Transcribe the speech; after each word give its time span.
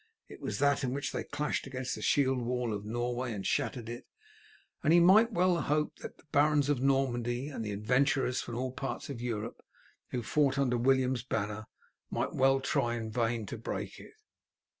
It 0.27 0.41
was 0.41 0.57
that 0.57 0.83
in 0.83 0.93
which 0.95 1.11
they 1.11 1.23
clashed 1.23 1.67
against 1.67 1.93
the 1.93 2.01
shield 2.01 2.41
wall 2.41 2.73
of 2.73 2.85
Norway 2.85 3.31
and 3.33 3.45
shattered 3.45 3.87
it, 3.87 4.07
and 4.83 4.91
he 4.91 4.99
might 4.99 5.31
well 5.31 5.61
hope 5.61 5.97
that 5.99 6.17
the 6.17 6.23
barons 6.31 6.69
of 6.69 6.81
Normandy 6.81 7.49
and 7.49 7.63
the 7.63 7.71
adventurers 7.71 8.41
from 8.41 8.55
all 8.57 8.71
parts 8.71 9.11
of 9.11 9.21
Europe 9.21 9.61
who 10.09 10.23
fought 10.23 10.57
under 10.57 10.75
William's 10.79 11.21
banner 11.21 11.67
might 12.09 12.33
well 12.33 12.59
try 12.59 12.95
in 12.95 13.11
vain 13.11 13.45
to 13.45 13.59
break 13.59 13.99
it. 13.99 14.15